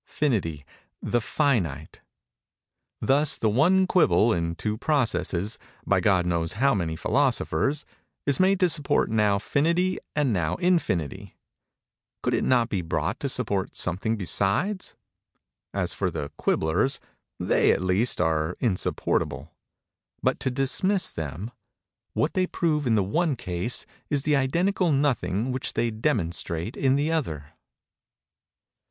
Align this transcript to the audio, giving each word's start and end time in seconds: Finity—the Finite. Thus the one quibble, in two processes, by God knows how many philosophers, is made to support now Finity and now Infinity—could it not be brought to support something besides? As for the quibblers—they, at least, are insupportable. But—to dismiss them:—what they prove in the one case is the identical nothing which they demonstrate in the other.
Finity—the 0.07 1.21
Finite. 1.21 2.01
Thus 3.01 3.37
the 3.37 3.51
one 3.51 3.85
quibble, 3.85 4.33
in 4.33 4.55
two 4.55 4.75
processes, 4.75 5.59
by 5.85 5.99
God 5.99 6.25
knows 6.25 6.53
how 6.53 6.73
many 6.73 6.95
philosophers, 6.95 7.85
is 8.25 8.39
made 8.39 8.59
to 8.61 8.67
support 8.67 9.11
now 9.11 9.37
Finity 9.37 9.97
and 10.15 10.33
now 10.33 10.55
Infinity—could 10.55 12.33
it 12.33 12.43
not 12.43 12.69
be 12.69 12.81
brought 12.81 13.19
to 13.19 13.29
support 13.29 13.75
something 13.75 14.17
besides? 14.17 14.95
As 15.71 15.93
for 15.93 16.09
the 16.09 16.31
quibblers—they, 16.35 17.71
at 17.71 17.83
least, 17.83 18.19
are 18.19 18.57
insupportable. 18.59 19.51
But—to 20.23 20.49
dismiss 20.49 21.11
them:—what 21.11 22.33
they 22.33 22.47
prove 22.47 22.87
in 22.87 22.95
the 22.95 23.03
one 23.03 23.35
case 23.35 23.85
is 24.09 24.23
the 24.23 24.35
identical 24.35 24.91
nothing 24.91 25.51
which 25.51 25.73
they 25.73 25.91
demonstrate 25.91 26.75
in 26.75 26.95
the 26.95 27.11
other. 27.11 27.49